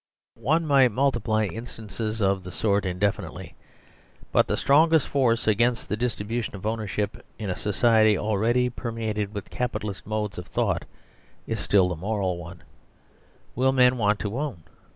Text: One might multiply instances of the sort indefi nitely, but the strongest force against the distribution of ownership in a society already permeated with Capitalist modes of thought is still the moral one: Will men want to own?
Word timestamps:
One 0.41 0.65
might 0.65 0.91
multiply 0.91 1.45
instances 1.45 2.21
of 2.23 2.43
the 2.43 2.49
sort 2.49 2.85
indefi 2.85 3.17
nitely, 3.23 3.53
but 4.31 4.47
the 4.47 4.57
strongest 4.57 5.07
force 5.07 5.45
against 5.47 5.89
the 5.89 5.95
distribution 5.95 6.55
of 6.55 6.65
ownership 6.65 7.23
in 7.37 7.51
a 7.51 7.55
society 7.55 8.17
already 8.17 8.67
permeated 8.71 9.31
with 9.31 9.51
Capitalist 9.51 10.07
modes 10.07 10.39
of 10.39 10.47
thought 10.47 10.85
is 11.45 11.59
still 11.59 11.87
the 11.87 11.95
moral 11.95 12.39
one: 12.39 12.63
Will 13.53 13.73
men 13.73 13.95
want 13.95 14.17
to 14.21 14.39
own? 14.39 14.63